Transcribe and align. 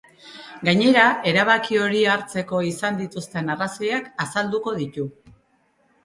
Gainera, 0.67 1.01
erabaki 1.31 1.75
hori 1.87 1.99
hartzeko 2.13 2.61
izan 2.69 2.97
dituzten 3.01 3.51
arrazoiak 3.57 4.07
azalduko 4.25 4.73
ditu. 4.79 5.05